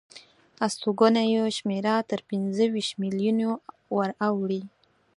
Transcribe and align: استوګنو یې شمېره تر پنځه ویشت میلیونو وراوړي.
استوګنو 0.65 1.23
یې 1.33 1.43
شمېره 1.57 1.95
تر 2.09 2.19
پنځه 2.29 2.63
ویشت 2.73 2.93
میلیونو 3.03 3.49
وراوړي. 3.97 4.61